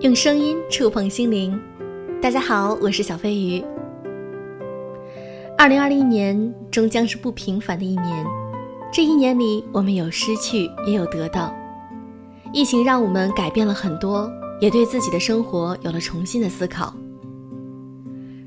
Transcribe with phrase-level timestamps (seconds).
[0.00, 1.60] 用声音触碰心灵。
[2.22, 3.62] 大家好，我是小飞鱼。
[5.58, 8.24] 二零二零年终将是不平凡的一年，
[8.90, 11.54] 这一年里，我们有失去，也有得到。
[12.50, 16.94] 疫情让我们改变了很多，也对自己的生活有了重新的思考。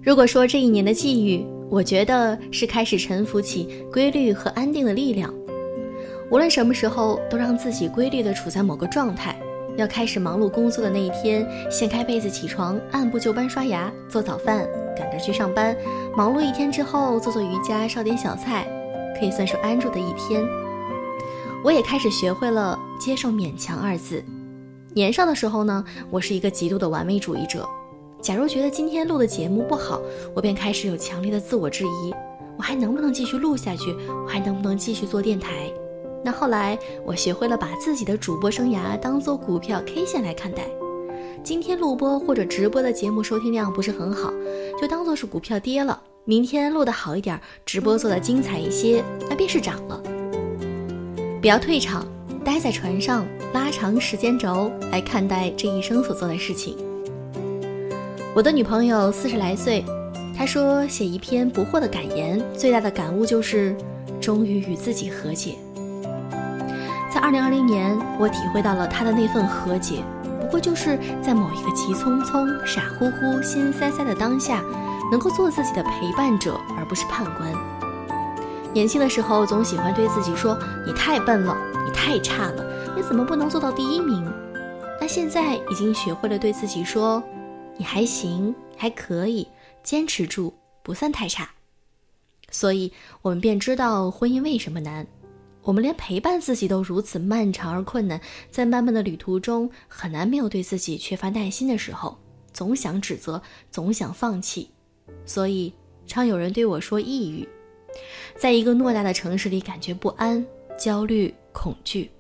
[0.01, 5.31] 如果说这一年的际遇，我觉得是开始臣服起规律和安定的力量。
[6.31, 9.38] 无论什么时候，都让自己规律的处在某个状态。
[9.77, 15.76] 要开始忙碌工作的那一天，掀开被子起床，按部就班刷牙、做早饭，赶着去上班。
[16.16, 18.68] 忙碌一天之后，做做瑜伽，烧点小菜，
[19.20, 20.46] 可以算是安住的一天。
[21.63, 24.23] 我也开始学会了接受“勉强”二字。
[24.94, 27.68] 年少的时候呢，我是一个极度的完美主义者。
[28.21, 29.99] 假如觉得今天录的节目不好，
[30.35, 32.13] 我便开始有强烈的自我质疑：
[32.58, 33.96] 我还能不能继续录下去？
[34.24, 35.71] 我还能不能继续做电台？
[36.23, 40.63] 那后来，我学会了把自己的主播生涯当做股票 K 线来看待。
[41.43, 44.32] 今天录播或者直播的节目收听量不是很好，
[44.80, 46.02] 就当做是股票跌了。
[46.24, 50.02] 明天录得好一点，直播做得精彩一些，那便是涨了。
[51.41, 52.07] 不要退场，
[52.46, 56.77] 待在船上，拉长时间轴来看待这一生所做的事情。
[58.34, 59.84] 我的女朋友四十来岁，
[60.34, 63.76] 她说写一篇不惑的感言，最大的感悟就是
[64.22, 65.56] 终于与自己和解。
[67.24, 70.03] 二零二零年，我体会到了他的那份和解，
[70.41, 74.62] 不过就是在某一个急匆匆、傻乎乎、心塞塞的当下，
[75.09, 77.50] 能够做自己的陪伴者，而不是判官。
[78.74, 84.30] 年轻的时候，总喜欢对自己说：“你太笨了，你太差了，你怎么不能做到第一名？”
[85.00, 87.24] 但现在已经学会了对自己说
[87.80, 89.47] ：“你还行，还可以，
[89.81, 90.53] 坚持住，
[90.84, 91.52] 不算太差。”
[92.52, 92.91] 所以，
[93.22, 95.08] 我们便知道婚姻为什么难。
[95.63, 98.19] 我们连陪伴自己都如此漫长而困难，
[98.51, 102.17] 在漫漫的旅途中，很难没有对自己缺乏耐心的时候，
[102.51, 103.41] 总想指责，
[103.72, 104.69] 总想放弃，
[105.25, 105.73] 所以
[106.06, 107.47] 常有人对我说抑郁。
[108.35, 110.46] 在一个偌大的城市里，感觉不安、
[110.78, 112.12] 焦虑、恐惧。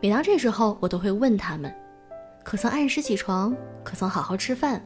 [0.00, 1.72] 每当这时候，我都会问他们：
[2.42, 3.54] 可曾按时起床？
[3.84, 4.84] 可曾好好吃饭？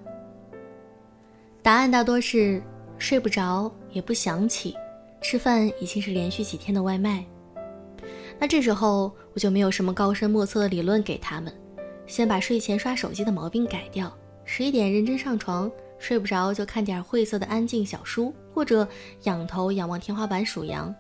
[1.62, 2.62] 答案大多是
[2.98, 4.74] 睡不着，也不想起，
[5.22, 7.24] 吃饭已经是连续几天的外卖。
[8.38, 11.52] 那这时候我就没有什么高深莫测的理论给他们，
[12.06, 14.14] 先把睡前刷手机的毛病改掉，
[14.44, 18.86] 十一点认真上床，睡不着就看点晦涩的安静小书，或者
[19.22, 20.94] 仰头仰望天花板数羊，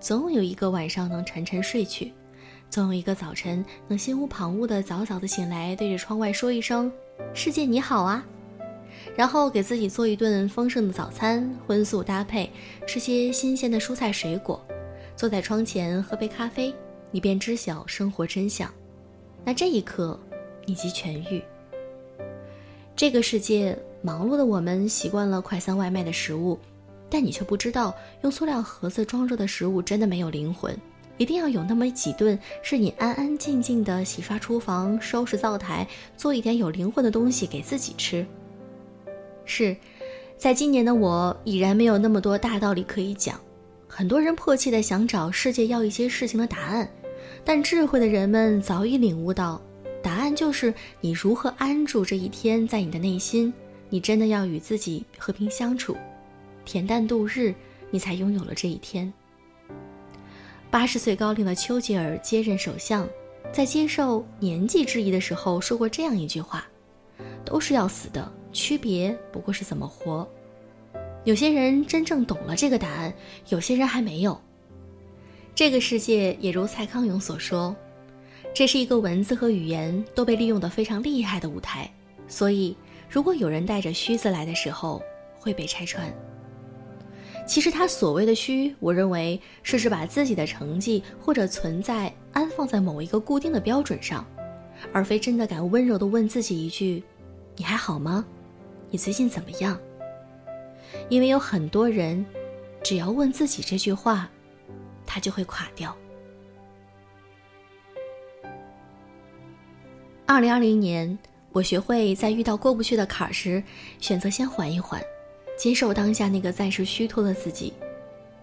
[0.00, 2.12] 总有一个晚上能沉沉睡去，
[2.68, 6.90] 总有一个早晨能心无旁骛的早早的醒来，对着窗外说一声
[7.32, 8.26] “世界你好啊”，
[9.16, 12.50] 然后给自己做一顿丰盛的早餐，荤素搭配，
[12.86, 14.60] 吃些新鲜的蔬菜水果。
[15.20, 16.74] 坐在窗前喝杯咖啡，
[17.10, 18.72] 你便知晓生活真相。
[19.44, 20.18] 那这一刻，
[20.64, 21.42] 你即痊愈。
[22.96, 26.58] 这个世界忙碌的我们习惯了快餐外卖的食物，
[27.10, 30.74] 但你却不知道，用塑料盒子装着的食物真的没有灵魂。
[31.18, 38.24] 一定要有那么几顿是你安安静静的洗刷厨房、收拾灶台，做一点有灵魂的东西给自己吃。
[39.44, 39.76] 是，
[40.38, 43.38] 在今年的我已然没有那么多大道理可以讲。
[43.92, 46.88] 很多人迫切地想找世界要一些事情的答案，
[47.44, 49.60] 但智慧的人们早已领悟到，
[50.00, 53.52] 答案就是你如何安住这一天，在你的内心，
[53.88, 55.96] 你真的要与自己和平相处，
[56.64, 57.52] 恬淡度日，
[57.90, 59.12] 你才拥有了这一天。
[60.70, 63.06] 八十岁高龄的丘吉尔接任首相，
[63.52, 66.64] 在接受年纪质疑的时候说过这样一句话
[67.44, 70.26] ：“都是要死的，区别不过是怎么活。”
[71.24, 73.12] 有些人真正懂了这个答案，
[73.50, 74.40] 有些人还没有。
[75.54, 77.76] 这个世界也如蔡康永所说，
[78.54, 81.90] 这是一个文字和语言都被利用的非常厉害的舞台。
[82.26, 82.74] 所以，
[83.08, 85.02] 如果有人带着虚字来的时候，
[85.38, 86.10] 会被拆穿。
[87.46, 94.24] 其实他所谓的虚，我认为是指把自己的成绩或者存在安放在某一个固定的标准上，
[94.90, 97.02] 而非真的敢温柔地问自己一句
[97.56, 98.24] ：“你还好吗？
[98.90, 99.78] 你最近怎么样？”
[101.08, 102.24] 因为有很多人，
[102.82, 104.28] 只要问自己这句话，
[105.06, 105.96] 他就会垮掉。
[110.26, 111.18] 二零二零年，
[111.52, 113.62] 我学会在遇到过不去的坎儿时，
[113.98, 115.02] 选择先缓一缓，
[115.58, 117.72] 接受当下那个暂时虚脱的自己，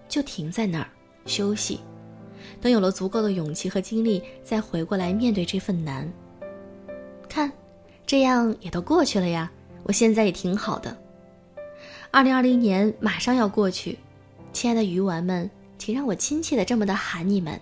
[0.09, 0.89] 就停在那儿
[1.25, 1.79] 休息。
[2.61, 6.11] 等有了足够的勇气和精力，再回过来面对这份难。
[7.29, 7.51] 看，
[8.05, 9.49] 这样也都过去了呀，
[9.83, 10.95] 我现在也挺好的。
[12.11, 13.97] 二零二零年马上要过去，
[14.51, 17.59] 亲爱的鱼丸们，请让我亲切的这么的喊你们。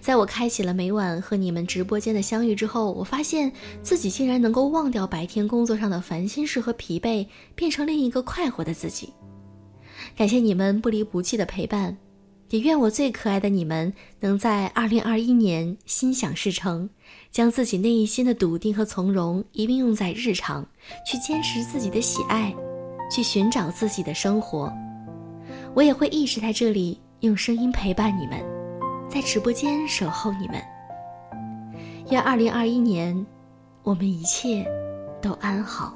[0.00, 3.50] 在我开启了每晚和你们直播间的相遇之后，我发现
[3.82, 9.10] 自己竟然能够忘掉白天工作上的烦心事和疲惫，变成另一个快活的自己。
[10.14, 11.96] 感谢你们不离不弃的陪伴，
[12.50, 16.90] 也愿我最可爱的你们能在二零二一年心想事成，
[17.30, 20.66] 将自己内心的笃定和从容一并用在日常，
[21.06, 22.54] 去坚持自己的喜爱，
[23.12, 24.72] 去寻找自己的生活。
[25.74, 28.42] 我也会一直在这里用声音陪伴你们，
[29.06, 30.62] 在直播间守候你们。
[32.10, 33.26] 愿二零二一年，
[33.82, 34.66] 我们一切
[35.20, 35.94] 都安好。